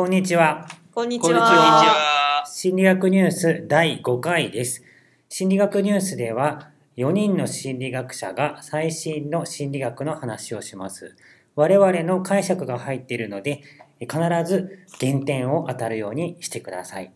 [0.00, 0.66] こんにちは。
[0.94, 1.50] こんにちこんにちは。
[1.50, 2.46] は。
[2.46, 4.82] 心理学ニュース第5回です。
[5.28, 11.16] 心理学ニュースでは4人の心理学者が最新の心理学の話をします。
[11.54, 13.60] 我々の解釈が入っているので
[14.00, 14.16] 必
[14.46, 17.12] ず減点を当たるようにしてください。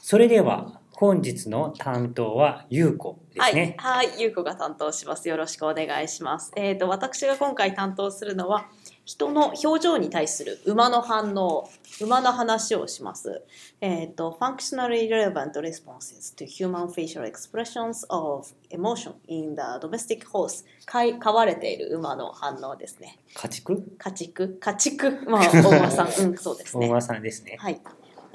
[0.00, 3.74] それでは本日の担当はゆうこではい、すね。
[3.78, 5.28] はい、ゆうこが担当します。
[5.28, 6.52] よろしくお願いします。
[6.54, 8.68] えっ、と、私が今回担当するのは。
[9.04, 11.68] 人の表情に対する馬の反応、
[12.00, 13.42] 馬の話をします。
[13.80, 20.64] えっ、と、functionally relevant responses to human facial expressions of emotion in the domestic horse。
[20.86, 23.18] 飼い飼われている馬の反応ですね。
[23.34, 23.82] 家畜？
[23.98, 26.88] 家畜、家畜、まあ、大間さん、 うん、そうですね。
[26.88, 27.56] 大間さんですね。
[27.60, 27.80] はい。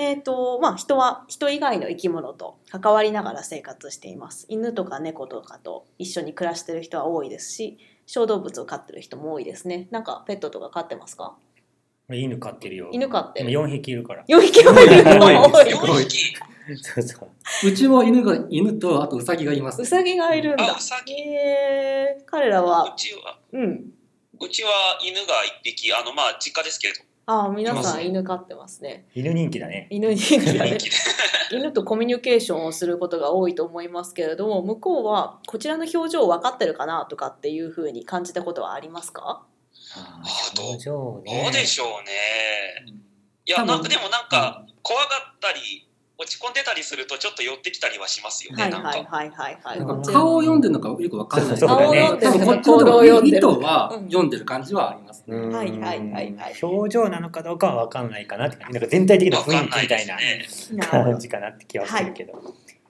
[0.02, 7.78] えーとまあ、人は人以外の生き物と関わりながら生活しています犬とか猫とかと一緒に暮らしてる人は多いですし
[8.12, 9.88] 小動物を飼ってる人も多いですね。
[9.91, 11.36] なんかペットとか飼ってますか？
[12.12, 12.90] 犬飼ってるよ。
[12.91, 13.52] 犬飼ってる。
[13.52, 14.26] 4匹いるから。
[14.27, 15.20] 4匹もいるの？
[15.22, 15.36] 多い。
[15.36, 15.66] 多い。
[15.66, 16.04] です多い。
[16.05, 16.36] 4匹。
[16.81, 17.67] そうそう。
[17.67, 19.84] うちも犬が犬とあとウサギがいます。
[19.84, 19.86] う。
[19.86, 20.73] さぎがいるんだ。
[20.73, 23.92] あうさぎえー、彼らうはちは、うん。
[24.41, 24.69] うちは
[25.03, 29.85] 犬が一匹、あの、まあ、実家ですけれど、ああ皆さん犬飼ってますね犬人気だね。
[29.91, 30.95] 犬にだね人気で。
[31.55, 39.45] 犬とコミュニケーションをすることが多いと思いますけれども向こうはこちらの表情分かってるかなとかっていうふうに感じたことはありますか？
[39.95, 41.44] ああどう表情ね。
[41.44, 42.94] どうでしょうね。
[43.45, 45.89] いや、なんかでもなんか、怖がったり、
[46.22, 48.89] 落ち込んでたりすると、ちょっと寄ってきたりはしますよね、はいなんか。
[48.89, 49.80] はいはいはいはい。
[49.80, 51.58] なんこちらか顔を読んでるのかよくわかんない。
[51.58, 55.38] そうだねでもこっちの行動を読んでる意図はうん読んでる感じはありますね。
[55.38, 56.36] いはいはいはい。
[56.62, 60.17] 表情なのかどうかは分かんないかなってなんか全体的なわか雰囲気みたいな
[60.86, 62.34] 感じかなって気はするけど、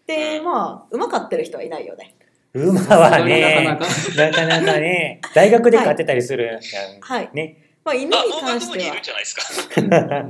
[0.08, 2.16] でまあ馬飼ってる人はいないよね。
[2.56, 3.94] 馬はねなかなか。
[4.18, 6.62] なかなかね大学で飼ってたりするやん、
[7.02, 7.30] はい。
[7.34, 10.30] ねまあ犬に関しては。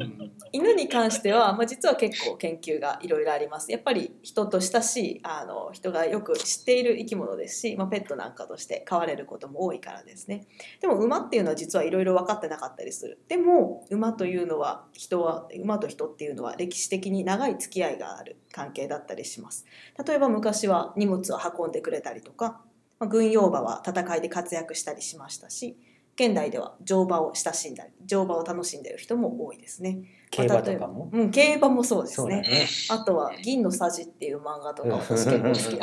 [0.52, 3.72] 犬に関しては、まあ、実は結構研究がいろいろあります。
[3.72, 10.48] やっぱり人と親しいあの人がよく知っている生き物ですし、まあ、ペットなんかとして飼われることも多いからですね。
[10.82, 13.20] でも馬っていうのは実はいろいろ分かってなかったりする。
[13.28, 19.66] でも馬というのは人は馬と人っていうのは歴史的に長い付き合いがある関係だったりします。
[20.04, 22.62] 例えば昔は荷物を運んでくれたりとか、
[23.00, 25.78] まあ、軍用馬は戦いで活躍したりしましたし
[26.20, 30.00] 現代では乗馬を親しんだり乗馬を楽しんでいる人も多いですね
[30.32, 31.10] 競馬とかも？
[31.12, 32.42] うん、競馬もそうですね。
[32.42, 35.82] ねあとは銀のさじっていう漫画とか私結構好きなんですけれ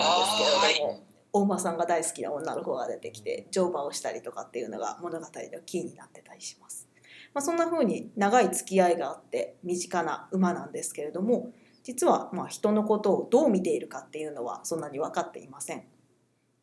[0.79, 1.03] ども、
[1.33, 6.89] 大馬さんが大好きな女の子が出てきて乗馬をしたりとかっていうのが物語のキーになってたりします。
[7.35, 11.51] まあ、そんな風に長い付き合いがあって身近な馬なんですけれども、
[11.83, 15.85] 実はまあ人のことをどう見ているかっていうのはそんなに分かっていません。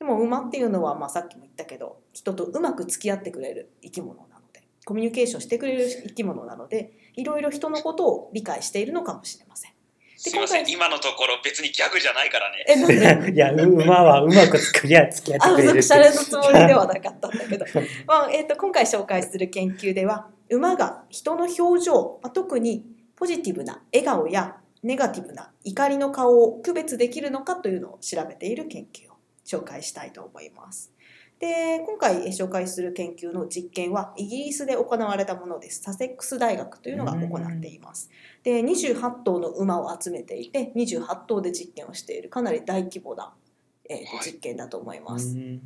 [0.03, 9.71] でも馬っていうのはまあさっきも言ったけど人とうまく付き合ってくれる生き物なのでコミュニケーションしてくれる生き物なのでいろいろ人のことを理解しているのかもしれません。
[10.17, 12.65] すいません、今のところ別にギャグじゃないからね。
[12.67, 13.31] え、なんで？
[13.35, 17.65] いや馬はうまく付き合付き合あ、ってくれるってシャレのつもりではなかったんだけど、
[18.05, 22.85] まあえー、と今回紹介する研究では馬が人の表情、まあ、特に
[23.15, 29.09] ポジティブな笑顔やネガティブな怒りの顔を区別できるのかというのを調べている研究。
[29.11, 29.12] を
[29.45, 30.93] 紹介したいと思います。
[31.39, 35.81] で今回えー紹介する研究の実験はイギリスで行われたものです。
[35.81, 38.09] サセックス大学というのが行っています。
[38.43, 43.33] で28頭の馬を集めていて28頭で実験をしているかなり大規模な、
[43.89, 45.35] えーとはい実験だと思いまうす。
[45.35, 45.61] ん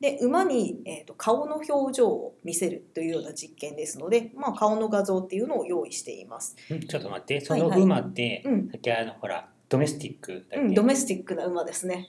[0.00, 6.56] で馬に、えー、と顔の表情を見せるというような実験ですので、まあ、顔の画像っていうのを用意しています。
[6.74, 12.08] んちょっと待ってそのはいはい馬って、うんさっきあのほらドメスティックだっけ、うん、ドメスティックな馬ですね。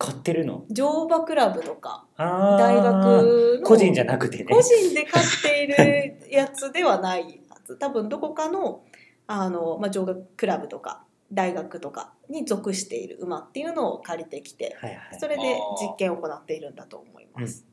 [0.00, 0.64] 飼ってるの？
[0.70, 3.66] 乗馬クラブとか大学の。
[3.66, 4.44] 個人じゃなくてね。
[4.46, 7.76] 個人で飼っているやつではないはず。
[7.76, 8.82] 多分どこかの
[9.26, 15.20] あの、まあ、乗馬クラブとか大学とかに属している馬っていうのを借りてきてはいはい。
[15.20, 17.66] それで実験を行っているんだと思います。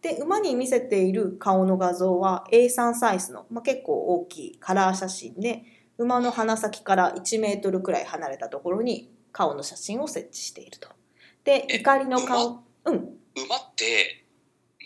[0.00, 5.64] で馬に見せている顔の画像は A3 サイズの、まあ、結構大きいカラー写真で
[5.98, 10.88] 馬の鼻先から1メートルくらい離れたところに顔の写真を設置していると。
[11.48, 12.62] でえ怒りの顔。
[12.84, 12.94] うん。
[13.34, 14.26] 馬って、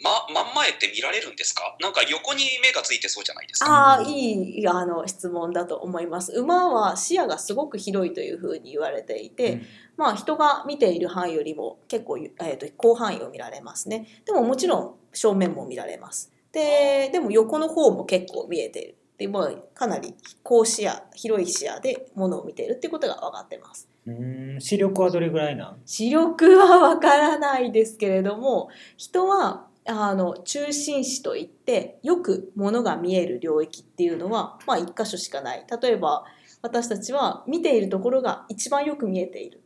[0.00, 1.76] ま、真ん前って見られるんですか？
[1.80, 3.66] なんか横に目がついてそうじゃないですか。
[3.66, 6.30] ああいいあの質問だと思います。
[6.32, 9.62] 馬は視野がすごく広いというふうに言われていて、うん。
[9.96, 14.06] まあ人が見ている範囲よりも結構、えー、と広範囲を見られますね。
[14.24, 16.30] でももちろん正面も見られます。
[16.52, 18.96] ででも横の方も結構見えている。
[19.18, 25.82] で、まあ、かなり高視野広い視野でものを見ているっていうことが分かってますうーん視力はどれぐらいなん？
[25.84, 36.24] 視力はわからないですけれども人はあの中心視といってよくものが見える領域っていうのは、まあ、一箇所しかない例えば
[36.62, 39.60] 私たちは見ているところが一番よく見えている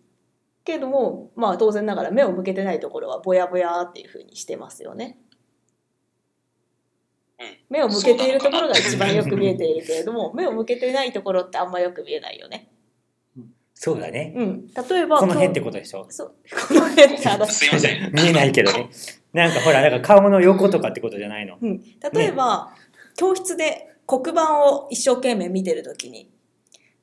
[0.64, 5.18] けれども、まあ、当然ながら目を向けてないところはぼやぼやっていうふうにしてますよね。
[7.38, 12.70] うん目を向けているところが一番よく見えているけれども目を向けてないところってあんまよく見えないよね。
[13.78, 14.32] そうだね。
[14.34, 16.06] うん、例えばこの辺ってことでしょ？
[16.08, 16.34] そう
[16.68, 18.10] この辺って話 すいません。
[18.12, 18.88] 見えないけどね。
[19.34, 21.58] なんかほら、なんか顔の横とかってことじゃないの？
[21.60, 21.82] うん、
[22.14, 22.72] 例えば、
[23.16, 26.30] 教室で黒板を一生懸命見てる時に、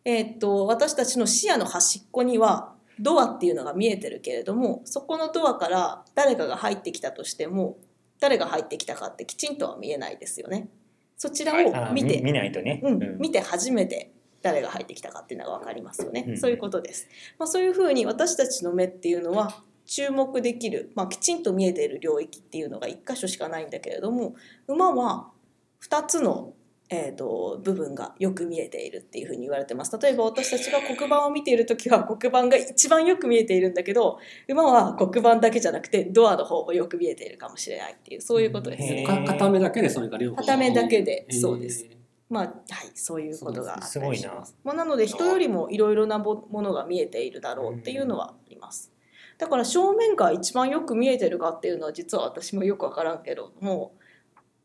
[0.03, 7.77] えーっと私たちの視野の端っこにはドアっていうのが見えてるけれどもそこのドアから誰かが入ってきたとしても
[8.19, 10.69] 誰が入ってきたかってきちんとは見えないですよね。
[11.17, 12.81] そちらを見て、見見ないとね。
[12.83, 14.11] うん、見て初めて
[14.43, 16.37] 誰が入ってきたかっていうのが分かりますよね、うん。
[16.37, 17.07] そういうことです、
[17.39, 24.35] まあ、そういうふうに私たちの目っていうのは注目できる、まあ、きちんと見えている領域っていうのが1箇所しかないんだけれども
[24.67, 25.29] 馬は
[25.81, 26.53] 2つの、
[26.89, 29.97] えー、と部分がよく見えているっていうふうに言われてます。
[29.97, 39.05] 例えば私たちが黒板を見ている時は黒板が一番よく見えているんだけど馬は黒板だけじゃなくてドアの方もよく見えているかもしれないっていうそういうことです。
[39.25, 40.37] 片目だけでそれが両方。
[40.37, 42.02] 片目だけでそうです。
[42.33, 42.55] まあはい、
[42.95, 44.57] そういうことがあったりしすごいなます。
[44.63, 48.91] まあ、なので人よりもいろいろなもものが見えているだろうっていうのはあります。
[49.37, 53.93] だから正面が一番よく見えてるかっていうのは実は私もよくわからんけども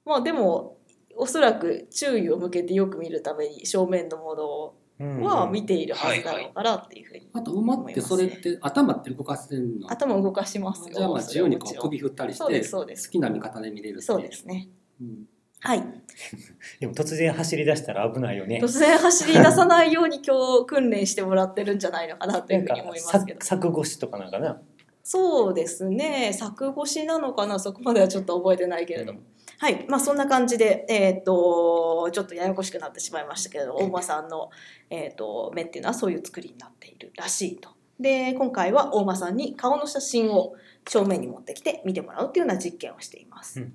[0.04, 0.76] まあでも
[1.16, 9.90] おそらく注意を向けてよく見るために正面のもうんのは見ているはずだろうからっていうふうにあと馬ってそれって頭って動かせるの？
[9.90, 10.94] 頭を動かしますよ。
[10.94, 14.68] じゃあまあ自由にこう首振ったりしてすそうです好きな見方で見れるそうですね。
[15.00, 15.28] うん
[15.60, 15.82] はい。
[16.80, 18.68] でも突然走り出したら危ないよね突。
[18.78, 24.60] 然走り出さないように今日訓練してもらってるんじゃないのかなというふうに思いますけどさ柵越しとかなんかな。
[25.02, 27.58] そうですね柵越しなのかな？
[27.58, 29.20] そこまではちょっと覚えてないけれども、
[29.58, 34.50] はいまあそんな感じでえーっとちょっとややこしくなってしまいましたけれど大間さんの、
[34.90, 37.70] えーっと目っていうのはそういう作りになっているらしいと。
[37.98, 40.54] で今回は大間さんに顔の写真を
[40.86, 43.60] 正面に持ってきて見てもらうっていうような実験をしています。
[43.60, 43.74] うん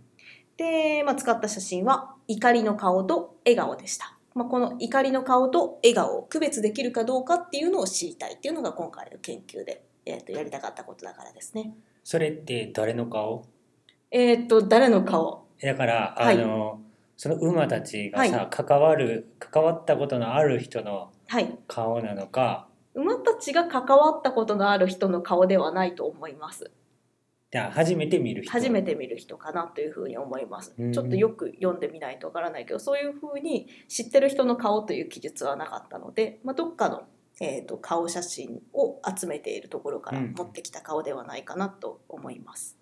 [0.63, 4.17] で、まあ、使った写真は怒りの顔と笑顔でした。
[4.33, 11.73] まあ、この怒りの顔と笑顔を区別できるかどうかっていうのを知りたいっていうのが今回の研究で、えー、とやりたかったことだからですね。
[12.03, 13.45] それって誰の顔？
[14.09, 15.45] えーっと誰の顔？
[15.61, 16.41] だから、はい。
[16.41, 16.81] あの、
[17.17, 21.57] その馬たちがさ、は関わる、関わったことのある人のはい。
[21.67, 26.71] 顔なのか、馬たちが関わったことのある人の顔ではないと思います
[27.53, 28.51] じゃあ初めて見る人。
[28.51, 37.03] 初めて見る人かなというふうに思いますうんちょっとよく読んでみないとわからないけどそういうふうに知ってる人の顔という記述はなかったので、まあ、どっかの、
[37.39, 42.75] えー、と顔写真を集めているところからうん持ってきた顔ではないかなと思います。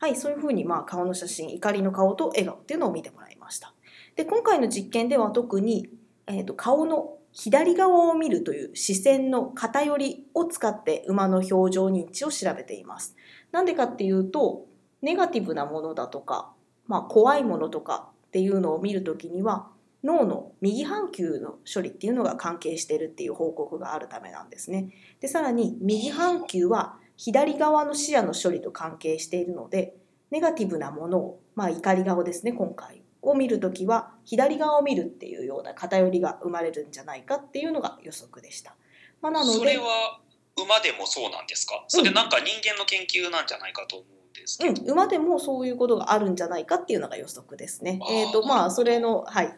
[0.00, 3.72] はい、そういうふうにまあ顔の写真怒りの顔と笑顔っていうのを見てもらいました。
[4.16, 5.90] で今回の実験では特に、
[6.26, 13.14] えー、と顔の左側を見るという視線の偏りを使って馬の表情認知を調べています。
[13.52, 14.66] なんでかっていうと
[15.02, 16.52] ネガティブなものだとか、
[16.88, 19.68] まあ、怖いものとかっていうのを見るときには
[20.02, 24.88] 脳の右半球の処理っていうのが関係してるっていう報告があるためなんですね。
[25.20, 29.94] でさらに右半球は左側の視野の処理と関係しているので
[30.32, 38.74] ネガティブなものを、まあ、怒り顔ですね今回を見るときは左側を見るっていうような偏りが生まれるんじゃないかっていうのが予測でした。
[39.20, 40.20] まあ、なのそでれは
[40.56, 41.84] 馬でもそうなんですか？
[41.88, 44.82] それなんか人間の研究なんじゃないかと思うんですけど。
[44.82, 48.00] うん、馬でもそういうことがあるんじゃないかっていうのが予測ですね。
[48.10, 49.56] えっ、とまあそれのはい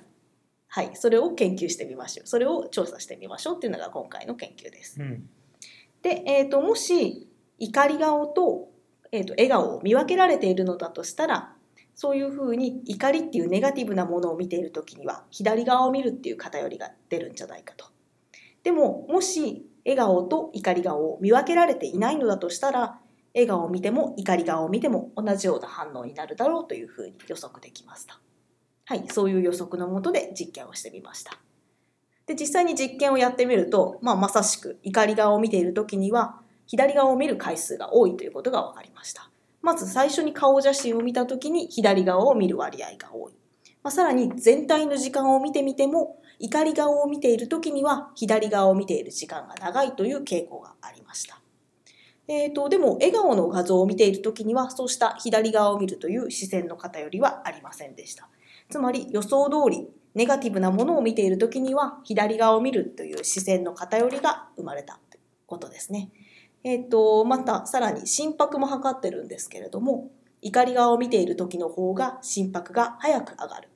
[0.69, 2.27] はいそれを研究してみましょう。
[2.27, 5.01] それを調査してみましょうっていうのが今回の研究です。
[5.01, 5.29] うん。
[6.03, 8.69] で、えー、ともし怒り顔と,、
[9.13, 11.55] えー、と笑顔を見分けられているのだとしたら
[12.01, 17.85] そういうふうに怒りっていうネガティブなものを見ている時には左側を見るっていう偏りが出るんじゃないかと。
[18.63, 22.99] でももし笑顔と怒り顔を見分けられていないのだとしたら
[23.35, 28.19] 笑顔を見ても怒り顔を見ても同じような反応になるだろうというふうに予測できました。
[28.87, 31.39] はい、そういう予測のもとで実験をしてみました。
[32.25, 39.30] で実際に実験をやってみると、まあ、まさしく怒り顔を見ている時には左側を見る回数が多いということが分かりました。
[39.63, 43.35] まず最初に顔写真を見た時に左側を見る割合が多い。
[43.83, 51.41] まあ、さらに全体の時間を見てみても怒り顔を見ている時には左側を見ている時間が長いという傾向がありました。
[52.29, 58.29] えー、とでも笑顔の画像を見ている時にはそうした左側を見るという視線の偏りはありませんでした。
[58.71, 66.11] つまり予想通りネガティブなものを見ている時には左側を見るという視線の偏りが生まれたということですね。
[66.63, 70.11] えー、とまたさらに心拍も測ってるんですけれども
[70.43, 73.69] 怒り側を見ている時の方が心拍が早く上がる。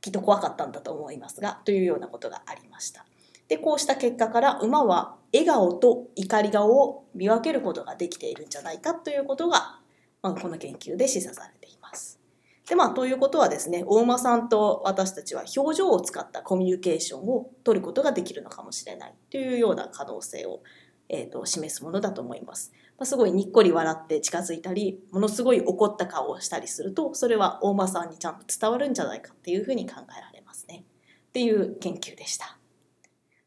[0.00, 3.04] きっと怖かったんだと思いますがというようなことがありました。
[3.48, 9.80] でこうした結果から馬は笑顔と怒り顔を見分けることができているんじゃないかということが、
[10.22, 12.20] まあ、この研究で示唆されています。
[12.68, 20.60] でまあということはですね大馬さんと私たちは表情を使ったコミュニケーションを取ることができるのかもしれないというような可能性を、
[21.08, 30.84] えーと示すものだと思いますまあ、すごいにっこり笑って近づいたりものすごい怒った顔をしたりするとそれは大間さんにちゃんと伝わるんじゃないかっていうふうに考えられますね
[31.28, 32.58] っていう研究でした。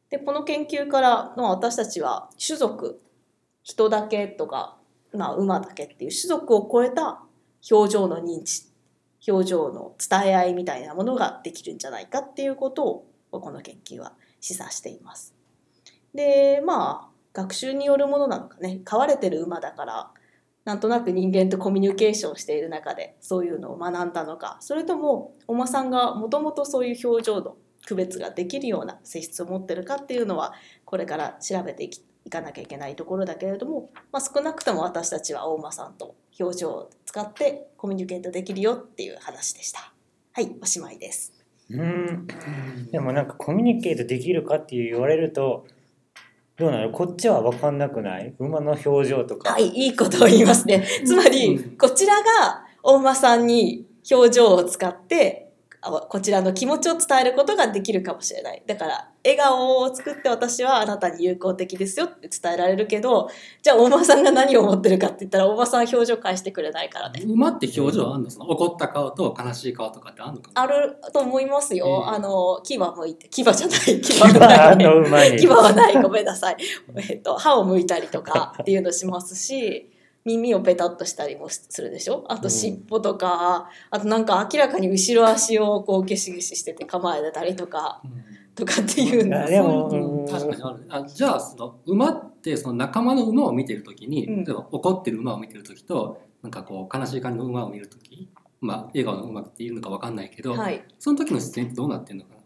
[0.10, 3.02] でこの研究からの私たちは種族
[3.64, 4.78] 人だけとか、
[5.14, 7.24] まあ、馬だけっていう種族を超えた
[7.70, 8.72] 表情の認知
[9.28, 15.36] 表情の伝え合いみたいなものができるんじゃないかっていうことをこの研究は示唆しています。
[16.14, 20.12] でまあ学習によるものなのかね飼われてる馬だから
[20.66, 30.54] なんとなく人間とコミュニケーションしている中でそういうのを学んだのかそれともお馬さんがもともとそういう表情の区別ができるような性質を持ってるかっていうのは
[30.86, 39.92] これから調べていきいかなきゃいけないところだけれども、まあ、少なくとも私たちは大馬さんと表情を使ってコミュニケートできるよっていう話でした。
[40.34, 41.34] はいおしまいです。
[41.70, 42.28] うん
[42.92, 45.66] でもなんかコミュニケートできるかって言われると
[46.62, 46.92] どうなの？
[46.92, 48.36] こっちは分かんなくない？
[48.38, 49.54] 馬の表情とか。
[49.54, 50.86] はい、いいことを言いますね。
[51.04, 55.51] つまり、こちらが大馬さんに表情を使って
[55.82, 58.62] こちらの気持ちを伝えることができるかもしれない。
[58.68, 63.30] だから、笑顔を作って私はあなたに友好的ですよって伝えられるけど、
[63.64, 67.24] じゃあ大間さんが何を思ってるかって言ったら、大間さん表情返してくれないからね。
[67.26, 68.30] 馬って表情あんの？
[68.30, 72.06] その怒った顔と悲しい顔とかってあんのかあると思いますよ。
[72.08, 75.40] えー、あの、牙向いて、牙じゃない、 牙はない。
[75.40, 76.58] 牙はない、ごめんなさい。
[77.10, 79.91] えっと、歯を向いたりとかっていうのしますし、
[80.26, 82.26] 耳をペタッとしたりもするでしょ？
[82.30, 88.12] あと尻尾とか、うん、あとなんか明らかに後ろ足をこうゲシゲシしてて構えてたりとか、うん、
[88.54, 89.48] とかっていうの。
[89.48, 102.41] でも確かにあるあじゃあその馬ってその仲間の馬を見てる時に、うん、例えば怒ってる馬を見てる時となんかこう悲しい感じの馬を見る時まあ笑顔の馬っていうのか分かんないけど、はい、その時の視点ってどうなってるのかな？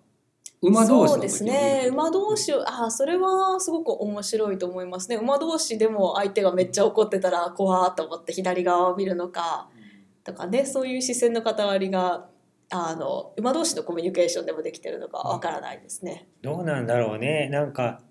[0.62, 1.88] 馬同士そうですね。
[1.90, 5.18] 馬同士あそれはすごく面白いと思いますね。
[5.18, 9.70] 馬同士でも相手がめっちゃ怒ってたら怖と思って左側を見るのか。
[10.24, 12.28] とかねそういう視線の関わりが
[12.72, 16.28] あの馬同士のコミュニケーションでもできてるのかわからないですね。
[16.42, 17.48] どうなんだろうね。
[17.50, 18.02] なんか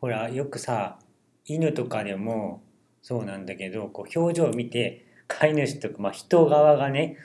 [0.00, 0.98] ほらよくさ
[1.46, 2.62] 犬とかでも
[3.00, 7.16] そうなんだけどこう表情を見て飼い主とか、まあ、人側がね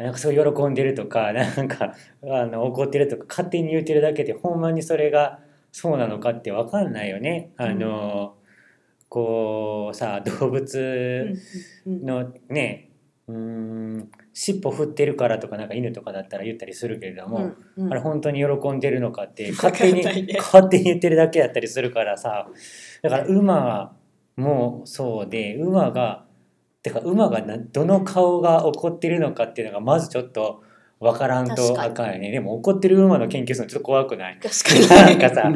[0.00, 5.40] なんかすごい喜んでるとか なんかあの怒ってるとか勝手に言うてるだけでほんまにそれが
[5.72, 7.52] そうなのかって分かんないよね。
[7.56, 11.34] あの、うん、こうさ動物
[11.86, 12.90] のね、
[13.28, 22.48] うん、尻尾振ってるからとかなんか犬とかだったら言ったりするけれども、うんうん、あれ本当に喜んでるのかって勝手に、ね、勝手に言ってるだけやったりするからさ
[23.02, 23.96] だから馬
[24.36, 26.24] もそうで馬が
[26.82, 30.62] てか馬がどの顔が怒ってるのかっていうのがまずちょっと
[30.98, 32.30] 分からんとあかんよね。
[32.30, 34.38] でも怒ってる馬の研究するのちょっと怖くない。
[34.38, 35.18] 確かに。
[35.18, 35.52] なんかさ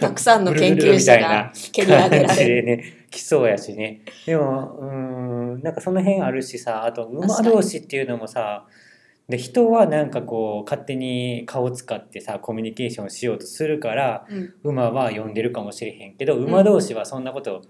[0.00, 2.64] たくさんの研究者が蹴り上げられる。
[2.64, 4.02] ね来そうやしね。
[4.26, 8.66] でもうんなんかその辺あるしさあと馬同士っていうのもさ
[9.28, 17.62] で人はなんかこう勝手に顔使ってさコミュニケーションしようとするから、うん、馬は呼んでるかもしれへんけど馬同士はそんなこと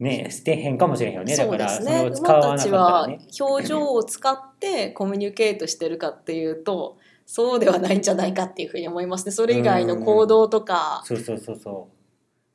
[0.00, 1.36] ね、捨てへんかもしれへんよね。
[1.36, 3.18] だからそれを使わなかったらね。
[3.40, 9.32] 表情を使ってコミュニケートしてるかっていうと、そうではないんじゃないかっていうふうに思いますね。
[9.32, 11.94] それ以外の行動とか、そうそうそうそう。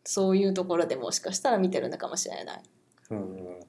[0.05, 2.62] そういうところでもしかしたら見てるのかもしれない。
[3.12, 3.59] うん、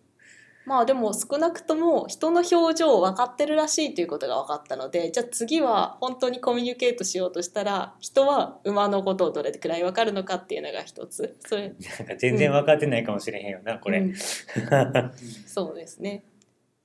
[0.66, 11.36] まあでも少なくとも人の表情を分かってるらしいということが分かったのでじゃあ次は本当にコミュニケートしようとしたら人は馬のことをどれくらい分かるのかっていうのが一つ。
[11.46, 14.14] それなんか全然分かってないかもしれへんよな、うん、これ、うん、
[15.46, 16.24] そうですね、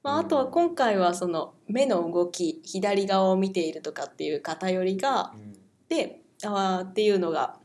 [0.04, 5.54] まあ、あとは今回はその目の動き左側を見ているとかっていう偏りが、うん、
[5.88, 7.58] であっていうのが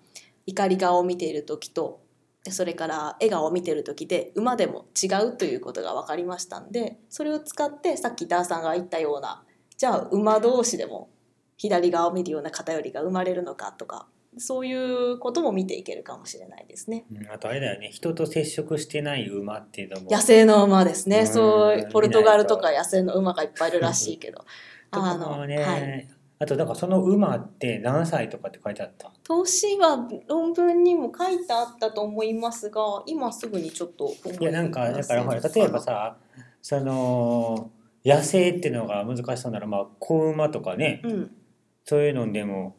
[0.47, 2.04] 怒り側を見ている時と
[2.51, 9.43] それから笑顔を見てる時で馬でも違うということが分かりましたんでそれを使ってさっきダーさんが言ったような
[9.77, 11.11] じゃあ馬同士でも
[11.57, 14.07] 左側を見るような偏りが生まれるのかとか
[14.39, 17.05] そういうことも見ていけるかもしれないですね。
[17.33, 17.91] あとあれだよね。
[17.93, 20.11] 人と接触してない馬っていうのも。
[20.11, 24.45] 野生の馬ですね、そうポルトガルとか野生の馬がいっぱいいるらしいけど。
[24.91, 29.13] あのね、はい、あとだからその馬って何歳とかって書いてあった？
[29.29, 36.17] 年は論文にも書いてあったと思いますが今すぐにちょっといやなんかだからほら例えばさ
[36.61, 37.71] その
[38.05, 41.31] 野生っていうのが難しそうならまあ子馬とかね、うん、
[41.85, 42.77] そういうのでも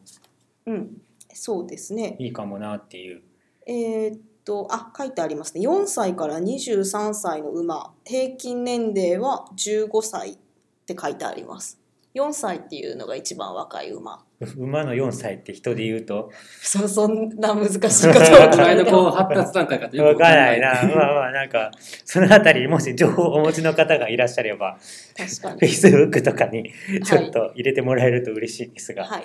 [0.65, 1.01] うん。
[1.33, 2.15] そうですね。
[2.19, 3.21] いいかもなっていう。
[3.67, 5.67] えー、っとあ書いてありますね。
[5.67, 7.93] 4歳から23歳の馬。
[8.05, 10.37] 平均年齢は15歳っ
[10.85, 11.79] て書いてあります。
[12.15, 14.23] 4歳っていうのが一番若い馬。
[14.57, 16.31] 馬の4歳って人で言うと？
[16.61, 20.73] そそんな難しいことはこう 発達段階かってよくわからないな。
[20.95, 21.71] まあまあなんか
[22.05, 24.77] そのあたりもし情報をお持ちの方がいらっしゃれば
[25.17, 25.59] 確かに。
[25.61, 26.71] Facebook とかに
[27.03, 29.23] ちょっと入れてもらえると嬉しいですが、はい、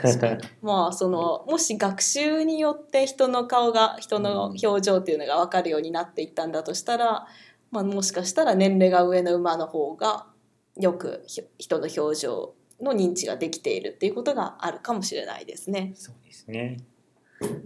[0.00, 0.38] 確かに。
[0.62, 7.26] まあそのもし学習によって人の顔が人の表情っていうのが分かるようになっていったんだとしたら、
[7.70, 10.26] まあ、もしかしたら年齢が上の馬の方が
[10.76, 11.24] よく
[11.58, 15.92] 人の表情の認知ができているっていうことがあるかもしれないですね。
[15.94, 16.78] そうですね。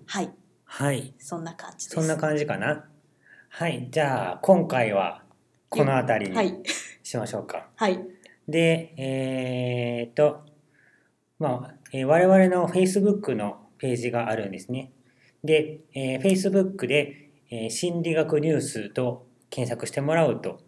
[0.07, 0.31] はい。
[0.65, 1.15] はい。
[1.19, 2.85] そんな感じそんな感じかな。
[3.49, 3.89] はい。
[3.91, 5.23] じゃあ今回は
[5.69, 6.63] この辺りに
[7.03, 7.69] しましょうか。
[7.77, 8.01] はい。
[8.49, 10.45] で、えー、っと、
[11.39, 14.93] まあ、えー、我々の Facebook のページがあるんですね。
[15.45, 20.61] で、えー、Facebook で、えー、心理学ニュースと検索してもらうと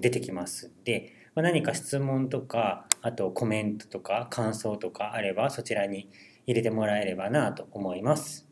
[0.00, 6.08] 出てきますで、まあ、何か質問とかあとコメントとか感想とかあればそちらに
[6.46, 8.48] 入れてもらえればなと思います。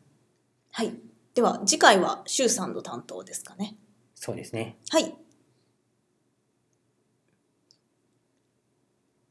[0.71, 0.93] はい。
[1.33, 3.75] では次回は周さんの担当ですかね。
[4.13, 4.77] そうですね。
[4.91, 5.15] はい。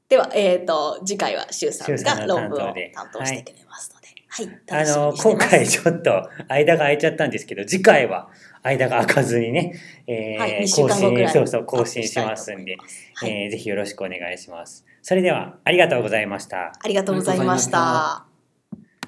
[0.09, 4.47] では、えっ、ー、と次回は周さんが論文を担当してくれますので、はい。
[4.47, 8.31] はい、あの今回ちょっと間が空いちゃったんですけど、次回は
[8.65, 9.75] 間が空かずにね、
[10.09, 12.77] えー、はい、更新そうそう更新しますんで、
[13.15, 14.85] はい、えー、ぜひよろしくお願いします。
[15.03, 16.73] それではありがとうございました。
[16.83, 18.34] ありがとうございました。